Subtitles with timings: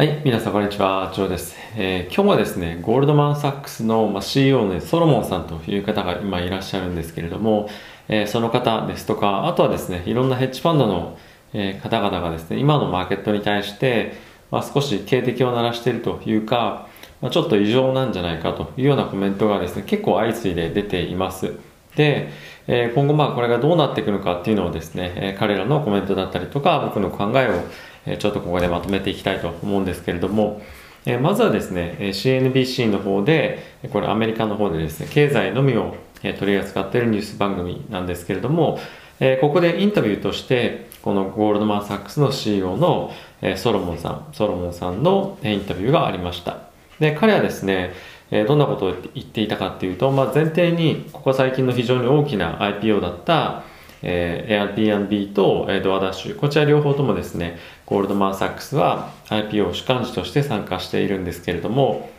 [0.00, 7.68] はい、皆さんこんにちは、ジョーです、えー、今日はですね、ゴールドマン・サックスの、ま CEO のソロモンさんという方が今いらっしゃるんですけれども、
[8.08, 11.18] えー、その方ですとか、あとはですね、いろんなヘッジファンドの、
[11.52, 14.14] えー、方々がですね、今のマーケットに対して、
[14.50, 16.88] まあ、少し警笛を鳴らしているというか、
[17.20, 21.56] まあ、ちょっと異常なんじゃないかというようなコメントがですね、結構相次いで出ています。
[21.96, 22.30] で、
[22.66, 27.62] え今後まあこれがどうなっていくのかっていうのをですね、え彼らのコメントだったりとか、僕の考えを
[28.06, 30.62] えちょっとここでまとめていきたいと思うんですけれども、
[31.06, 33.58] えまずはですね、CNBC の方で、
[33.92, 38.78] これアメリカの方でですね、経済のみを取り扱っているニュース番組なんですけれども、
[39.18, 43.12] えここでインタビューとして、このゴールドマン・サックスの CEO の
[43.56, 46.58] ソロモンさん、ソロモンさんのインタビューがありました。
[46.98, 47.92] で、彼はですね、
[48.30, 53.64] えどんなことを言っていたかっていうと、まあ、前提にここ最近の非常に大きな IPO だった
[54.02, 62.10] えー、Airbnb と、えー、ドアダッシュ、こちら両方ともですね、ゴールドマン・サックスは IPO 主幹事として参加しているんですけれども、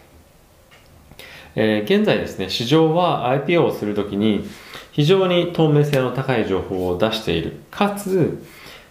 [1.55, 4.47] えー、現在ですね、市場は IPO をするときに
[4.91, 7.57] 非常に透明性の高い情報を出している。
[7.71, 8.43] かつ、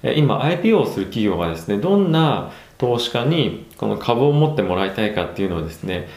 [0.03, 6.09] 今 IPO をする企業がですね、どんな投資家にこの株を持ってもらいたいかっていうのをですね、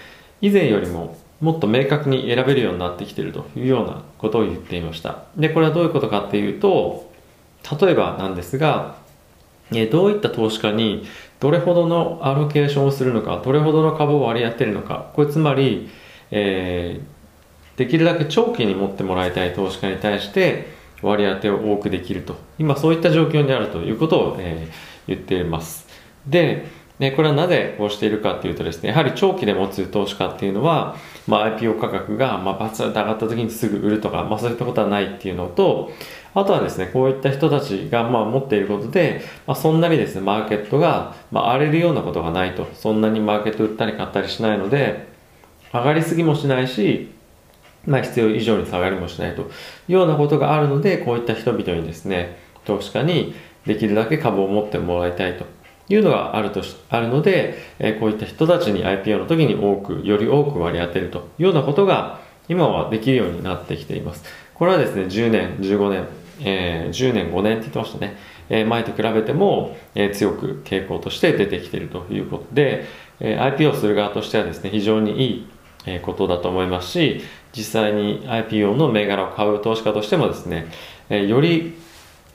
[0.43, 5.23] 以前よりももっと明確に選べるようになってきているというようなことを言っていました。
[5.37, 7.09] で、これはどういうことかっていうと、
[7.81, 8.97] 例えばなんですが、
[9.73, 11.05] えどういった投資家に
[11.39, 15.89] どれほどのアロケーションをするのか、どれほどの株を割り当てるのか、これつまり、
[16.31, 20.67] えー、できるだけ長期に持ってもらいたい投資家に対して
[21.01, 22.35] 割り当てを多くできると。
[22.59, 24.73] 今そういった状況にあるということを、えー、
[25.07, 25.87] 言っています。
[26.27, 30.95] で、ね、これはなぜこうしているかっていうとですね、やはり長期で持つ投資家っていうのは、
[31.27, 35.91] まあ、IPO 価格が、まあ、バツンと上がった時にすぐ売るとか、まあ、そういったことはないっていうのと、
[36.35, 42.67] あとはですね、こういった人たちが、まあ、持っていることで、まあ、そんなにですね、マーケットが、まあ、荒れるようなことがないと。
[42.73, 45.07] そんなにマーケット売ったり買ったりしないので、
[45.73, 47.11] 上がりすぎもしないし、
[47.85, 49.45] まあ、必要以上に下がりもしないとい
[49.89, 55.45] うようなことがあるので、こういった人々にですね、投資家にできるだけ株を持ってもらいたいと
[55.89, 64.23] いうのがあるとあるので、えこういった人たちに IPO の時に多く、より多く割り当てるというようなことが今はできるようになってきています。
[64.53, 66.07] これはですね、10年、15年、
[66.41, 68.17] えー、10年、5年って言ってましたね。
[68.49, 72.85] えー、前と比べても、えー、強く傾向として出てきているということで、
[73.19, 75.47] え IPO する側としてはですね、非常にいい、
[75.85, 77.21] えことだと思いますし、
[77.55, 80.67] 実際に IPO の銘柄を買う投資家としてもですね、
[81.09, 81.73] えより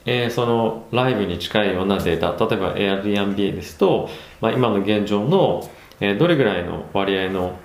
[0.05, 4.09] えー、そのライブに近いようなデータ、例えば Airbnb ですと、
[4.41, 7.59] まあ、今の現状の、えー、どれぐらいの割合の、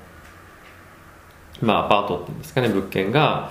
[1.61, 3.50] まあ、アパートっていうんですかね、物件が、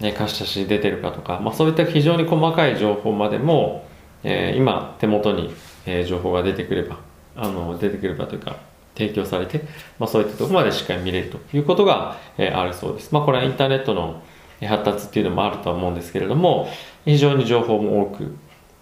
[0.00, 3.86] ね、貸し出しに出てるかとか、まあ、そういった非常に細かい情報までも、
[4.24, 5.54] えー、今手元に、
[5.86, 6.98] えー、情報が出てくれば、
[7.36, 8.56] あの出てくればというか、
[8.94, 9.62] 提供されて、
[9.98, 13.12] まあ、そういったところまでしっかり見れるということが、えー、あるそうです。
[13.12, 14.22] まあ、これはインターネットの
[14.66, 16.68] 発達っていうのもあるとは思うんですけれども、
[17.08, 18.36] 非常に情報も多く、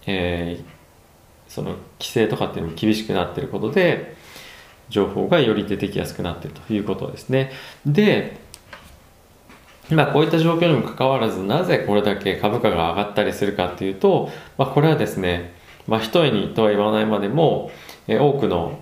[0.04, 0.64] えー、
[1.46, 4.16] その規制とかっていうのも厳しくなっていることで、
[4.88, 7.52] 情報がより出てきやすくなってるということですね。
[7.86, 8.36] で、
[9.90, 14.28] まあ、こういった状況にもかかわらず、なぜこれだけ株価が上がったりするかっていうと、
[14.58, 15.54] まあ、これはですね、
[15.86, 17.70] まあ、一重にとは言わないまでも、
[18.08, 18.80] えー、多くの、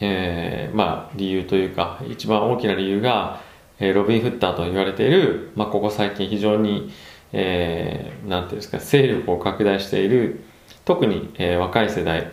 [0.00, 3.40] えー、まあ、理由というか、一番大きな理由が、
[3.78, 6.92] えー、ロビン・フッターと言われている、まあ、ここ最近非常に、
[7.32, 10.40] えー、なんていうんですか、勢力を拡大している、
[10.84, 12.30] 特に、えー、若い世代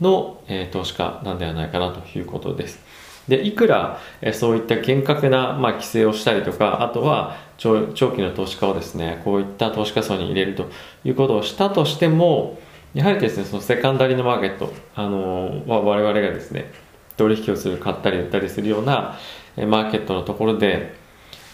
[0.00, 2.80] の、えー、投資家なんではないかなということです。
[3.28, 10.70] で、いくら、えー、そういった厳格な、まあ、規制をしたりとか、あとは長長期の投資家をですね、こういった投資家層に入れると
[11.04, 12.58] いうことをしたとしても、
[12.94, 16.70] やはりですね、そのセカンダリのマーケット、あのー、我々がですね、
[17.16, 19.18] 取引をする、買ったり売ったりするような、
[19.56, 20.94] マーケットのところで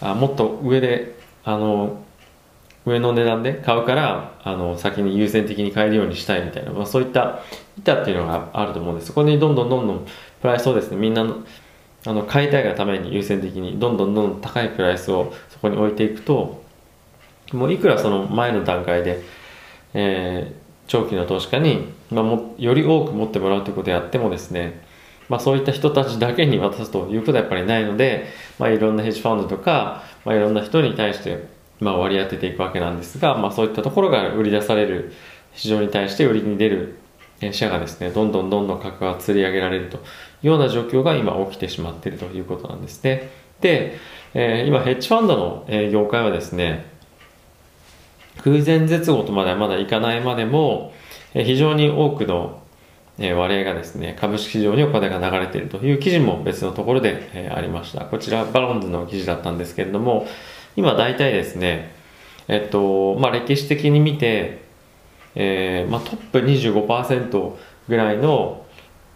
[0.01, 2.01] あもっと上であの
[2.85, 7.39] 上の値段で買うからあの先に優先的に買えるようにしたいみたいな、まあ、そういった
[7.77, 10.07] 板っていうのがあると思うんですそこにどんどんどんどん
[10.41, 11.43] プライスをですねみんなの
[12.05, 16.63] あの買いたいがために優先的にどんどんどんどん高いプライスをそこに置いていくと
[17.51, 19.21] もういくらその前の段階で、
[19.93, 20.55] えー、
[20.87, 24.87] 長期の投資家に、まあ、もより多く持ってもらうということをやってもですね
[25.29, 28.25] まあ、そういった人たちだけに渡すということはやっぱりないので、
[28.57, 31.47] まあ、いろんなヘッジファンドとか、まあ、いろんな人に対して、
[31.79, 35.13] まあ、割り当てていくわけなんですが、まあ、そういったところが売り出される
[35.53, 36.99] 市場に対して売りに出る
[37.51, 39.99] 社がですね、どんどんどんどん価格が釣り上げられるとい
[40.43, 43.29] うような状況が今起きてしまっているということなんですね。
[43.61, 43.97] で、
[44.33, 46.85] えー、今ヘッジファンドの、業界はですね、
[48.43, 50.93] 空前絶後とまではまだいかないまでも、
[51.33, 52.61] 非常に多くの
[53.17, 58.05] 割合がですね、株式市場にお金が流れているという記事も別のところで、ありました。
[58.05, 60.27] こちら、バロンズの記事だったんですけれども、
[60.79, 61.91] 今大体ですね、
[62.47, 64.61] えっと、まあ、歴史的に見て、
[65.35, 67.53] えー、まあ、トップ25%
[67.89, 68.65] ぐらいの、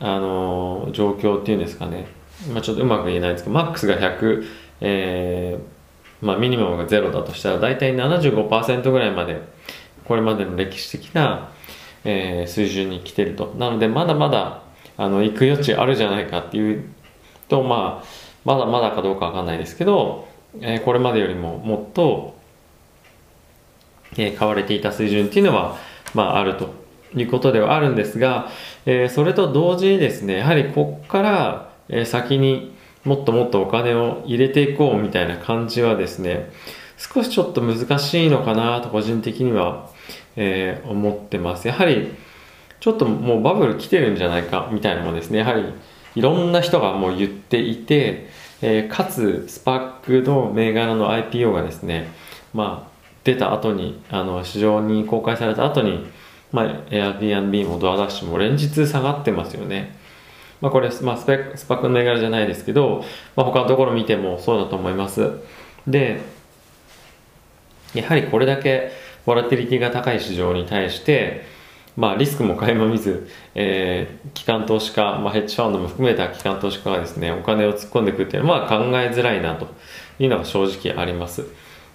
[0.01, 2.07] あのー、状況っていうんですかね、
[2.51, 4.45] まあ、ちょっとうまく言えないですけど、マックスが100、
[4.81, 9.42] えー、まあ、ミニマムが0だとしたら、大体75%ぐらいまで、
[10.04, 11.50] これまでの歴史的な、
[12.04, 13.56] えー、水準に来てると。
[13.57, 14.63] なので、まだまだ、
[14.98, 16.89] あの、行く余地あるじゃないかっていう
[17.48, 18.06] と、まあ、
[18.44, 20.27] まだまだかどうかわかんないですけど、
[20.62, 22.36] えー、これまでよりももっと、
[24.18, 25.78] えー、買われていた水準っていうのは、
[26.14, 26.74] まあ、あると
[27.16, 28.50] いうことではあるんですが、
[28.86, 32.74] えー、それと同時にですね、やはりここから、え先に
[33.04, 36.50] もっともっとお金を入れていこうみたいな感じはですね、
[36.98, 39.90] 少しちょっと難しいのかなと個人的には
[40.36, 41.68] え、思ってます。
[41.68, 42.12] やはり、
[42.80, 45.64] ちょっともうバブル来てるんじゃないかみたいなのもですね、やはり
[46.16, 48.30] いろんな人がもう言っていて、
[48.65, 52.07] えー、かつスパックの銘柄の IPO がですね、
[52.54, 52.92] まあ、
[53.25, 56.06] 出た後に、あの、市場に公開された後に、
[56.54, 59.98] まあ、Airbnb もドアダッシュも連日下がってますよね。
[60.62, 63.04] まあ、これ、まあ、スペスパックの銘柄じゃないですけど、
[63.36, 65.31] まあ、他のところ見てもそうだと思います。
[65.86, 66.21] で、
[67.94, 68.94] やはりこれだけ
[69.25, 71.45] ボラティリティが高い市場に対して、
[71.95, 79.68] まあ、リスクも垣間見ず、えー、機関投資家、まあ、ヘッジファンドも含めた機関投資家がですね、お金を突っ込んでくるっていうのは、まあ、考えづらいなと
[80.19, 81.45] いうのが正直あります。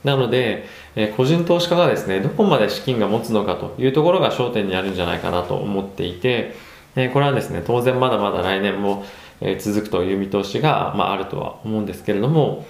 [0.05, 6.55] なので、えー、個人投資家がですね、どこまで資金が持つのかというところが焦点にあるんじゃないかなと思っていて、
[6.95, 9.05] えー、これはですね、当然まだまだ来年も、
[9.41, 12.65] えー、続くという見通しが、まあ、あるとは思うんですけれども、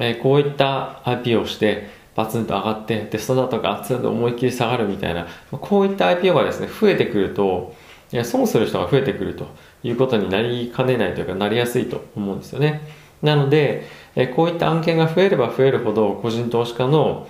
[0.00, 7.76] えこういった IP をして、バツンと上がって、で、その後ガツンと思いっきり下がるみたいな、こういった IPO がですね、増えてくると、
[8.10, 9.46] いや損する人が増えてくると
[9.84, 12.80] いうことになりかねないというか、なりやすいと思うんですよね。
[13.22, 13.86] なので、
[14.16, 17.28] えこういった案件が増えれば増えるほど、個人投資家の、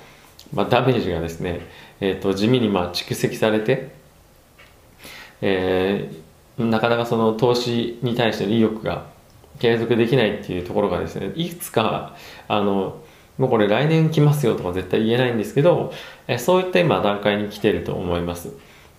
[0.55, 1.61] まあ、ダメージがですね、
[2.01, 3.91] えーと、地味にまあ蓄積されて、
[5.43, 9.05] えー、なかなかその投資に対しての意欲が
[9.59, 12.17] 継続できないっていうところがですね、いくつか、
[12.49, 13.03] あの、
[13.39, 15.93] もうこれ来年来ますよとか絶対言えないんですけど、
[16.27, 18.53] えそういった今段階に来てると思います。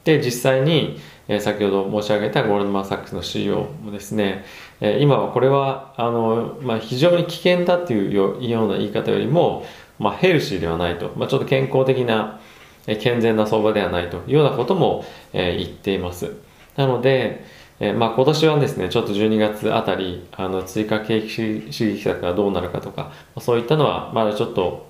[0.06, 4.46] で、実際に、え先ほど申し上げたゴールドマン・サックスの CEO もですね、
[4.80, 9.66] え今はこれは、あの、まあ、非常に危険だっていうような言い方よりも、
[10.00, 12.40] まあ、ヘルシーではないと、まあ、ちょっと健康的な、
[12.88, 16.34] え健全な相場ではないというようなことも、え言っています。
[16.78, 17.44] なので、
[17.80, 24.90] えー、まあ今年はですね、ちょっと12月あたり、あの追加景気刺激策がどうなるかとか、そういったのはまだちょっと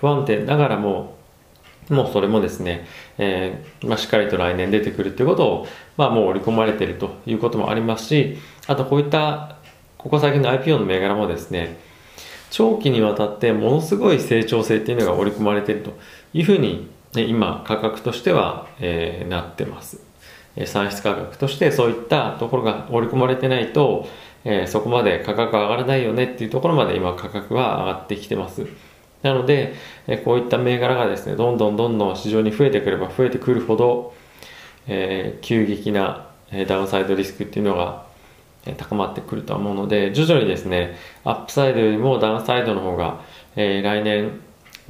[0.00, 1.16] 不安定ながらも、
[1.90, 2.86] もうそれもですね、
[3.18, 5.66] えー、まあ、しっかりと来年出てくるっていうことを、
[5.96, 9.56] まあもう織り込まれているということもありますし、あとこういった、
[9.98, 11.78] ここ最近の IPO の銘柄もですね、
[12.50, 15.92] 長期にわたってものすごい成長性っていうのが織り込まれていると
[16.32, 20.03] いうふうに、ね、今価格としては、えー、なってます。
[20.66, 24.08] 産出価格としてそういったところが織り込まれてないと、
[24.44, 28.66] えー、そこまで価格上がらないよねっていうところまで今価格は上がってきてます。
[29.22, 29.72] なので、
[30.06, 34.12] え、こういった銘柄がですね、どんどんどんどん市場に増えてくれば増えてくるほど、
[34.86, 36.26] えー、急激な
[36.68, 38.04] ダウンサイドリスクっていうのが
[38.76, 43.22] 高まってくると思うので、徐々にですね、アップサイドよりもダウンサイドの方が、
[43.56, 44.40] えー、来年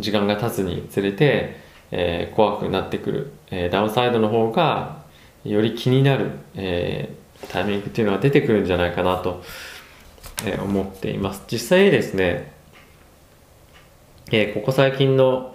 [0.01, 1.57] 時間が経つにつれて、
[1.93, 5.04] えー、怖くなってくる、え、ダウンサイドの方が
[5.45, 9.43] より気になる、えー、タイミングっていうのが出てくるんじゃないかなと、
[10.47, 11.43] えー、思っています。
[11.51, 12.53] 実際ですね、
[14.31, 15.55] えー、ここ最近の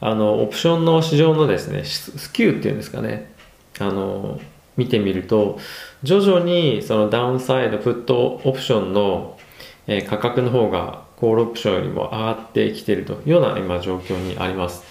[0.00, 3.32] あのオプションの市場のですねスキューっていうんですかね
[3.80, 4.40] あの
[4.76, 5.58] 見てみると
[6.04, 9.36] 徐々にそのダウンサイドプットオプションの、
[9.88, 14.84] え、価格の方がコールオプションよりも上がってきているというような今状況にあります。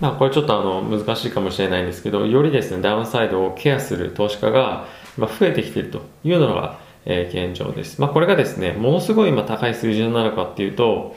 [0.00, 4.86] まあ、これちょっとあの難しいかもしれないんですけど、よりですね、ダウンサイドをケアする投資家が
[5.18, 8.00] 増えてきているというのが、えー、現状です。
[8.00, 11.16] まあ、これがですね、ものすごい今高い水準なのかっていうと、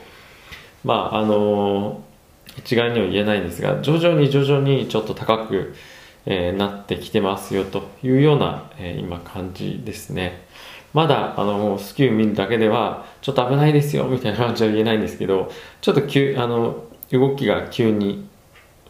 [0.84, 5.74] まあ、あのー、一概には言えないんですが、徐々に徐々にちょっと高く、
[6.26, 10.44] えー、なってきてますよというような、えー、今感じですね。
[10.92, 15.50] まだ、あの、スキュー見るだけでは、ちょっと危ないですよ、みたいな感じは言えないんですけど、
[15.80, 18.26] ちょっと急、あの、動きが急に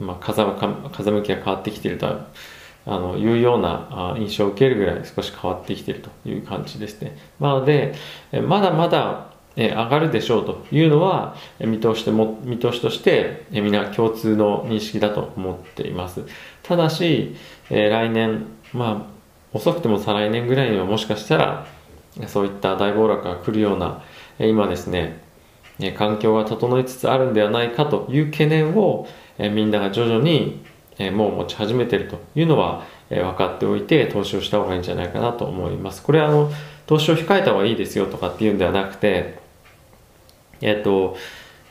[0.01, 0.45] まあ、風
[0.93, 2.07] 風向きが変わってきていると
[2.87, 7.17] あのいうような印象を受けるぐらい少し変わってきているという感じですね。
[7.41, 7.95] なので、
[8.47, 16.25] まだまだ上がるでしょうというのは見通しも見通しとしてみんな共通の認識だと思っています。
[16.63, 17.37] ただし、
[17.71, 19.15] 来年、まあ、
[19.57, 21.67] 遅くても再来年ぐらいにはもしかしたら
[22.27, 24.03] そういった大暴落が来るような
[24.39, 25.23] 今ですね
[25.97, 29.07] 環境が整いつつあるんではないかという懸念を
[29.38, 30.64] えみんなが徐々に
[30.99, 36.03] えもう持ち始めてるというのはえ分かっておいて投資をした方がいいんじゃないかなと思います。
[36.03, 36.50] これはあの
[36.87, 39.38] 投資を控えた方がいいですよとかっていうんではなくて
[40.61, 41.17] えっと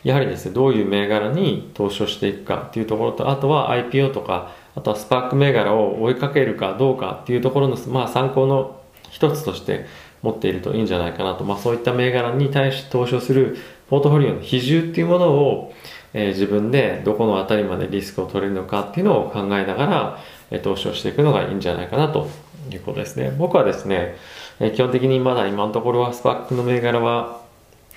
[0.04, 9.86] やはりですねどういう銘柄に投資をしていくかっていうところとあとは IPO とかあとはスパーク銘柄を追いかけるかどうかっていうところの、まあ、参考の一つとして
[10.24, 13.58] 持っているといいんじゃないかなと、まあ、そういった銘柄に対して投資をする
[13.90, 15.74] ポートフォリオの比重っていうものを、
[16.14, 20.20] えー、自分でどこの辺りまでリスクを取れるのかっていうのを考えながら、
[20.52, 22.30] えー、投資をしていくのがいいんじゃないかなと
[22.72, 23.34] いうことですね。
[23.38, 24.16] 僕はですね、
[24.60, 27.42] えー、基本的にまだ今のところはスパークの銘柄は、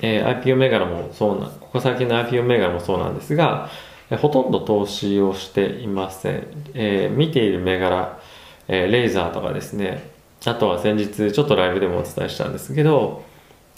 [0.02, 3.70] え IPO 銘柄もそうな、ここ最近の IPO 銘柄もそうなんですが、
[4.10, 6.46] えほとんど投資をしていません。
[6.74, 8.20] えー、見ている銘柄、
[8.68, 10.10] えー、レーザーとかですね、
[10.44, 13.24] あとは先日ちょっとライブでもお伝えしたんですけど、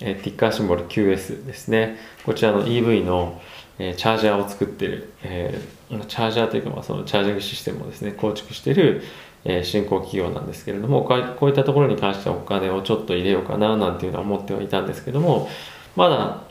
[0.00, 1.96] えー、ティッカーシンボル QS ですね。
[2.24, 3.40] こちらの EV の、
[3.78, 9.02] えー、チャージャーを作ってる、えー、チャージャーというか、まあ、そのチャージングシステムをですね、構築してる、
[9.44, 15.48] えー、新興企業なんですけれどもこういったところに関してはお金をちょっと入れようかななんていうのは思ってはいたんですけども、
[15.96, 16.42] まだ、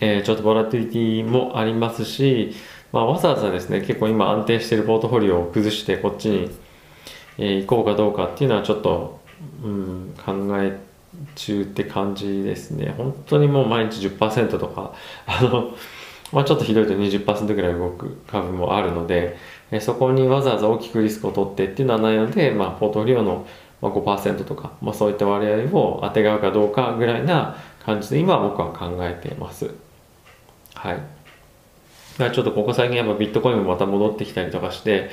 [0.00, 2.54] えー、ちょっとボラティリティもありますし、
[2.92, 6.50] まあ、わざわざですね、結構今安定しているポートフォリオを崩してこっちに、
[7.38, 9.20] えー、行こうかどうかっていうのはちょっと、
[9.62, 10.78] うん、考え
[11.34, 12.94] 中って感じですね。
[12.96, 14.94] 本当にもう毎日10%とか、
[15.26, 15.74] あの、
[16.32, 19.36] まあ、ちょっとひどいと20%ぐらい動く株もあるので、
[19.70, 23.46] えそこにわざわざ大きくリスクを取ってっていうのはないので、まあ、ポートフリオの
[23.82, 29.70] 5%とか、まあ、そういった割合を当てがうかどうかぐらいな感じで今僕は考えています。
[30.74, 31.00] はい。
[32.18, 35.10] あ、ちょっとここ最近やっぱビットコインもまた戻ってきたりとかして、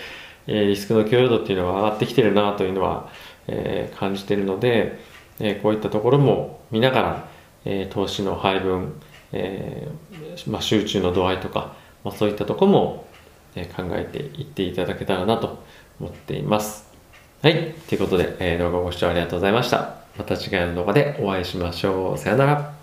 [0.48, 3.10] え、リスクの許容度っていうのが上がってきてるなというのは、
[3.48, 5.00] え、感じてるので、
[5.40, 7.28] え、こういったところも見ながら、
[7.66, 8.94] え投資の配分、
[9.34, 9.92] え
[10.48, 11.74] まあ、集中の度合いとか、
[12.04, 13.06] まあ、そういったとこも、
[13.56, 15.64] え考えていっていただけたらなと
[16.00, 16.88] 思っています。
[17.42, 17.74] はい。
[17.88, 19.98] ということで、え動画ご視聴ありがとうございました。
[20.18, 22.18] また次回の動画でお会いしましょう。
[22.18, 22.83] さよなら。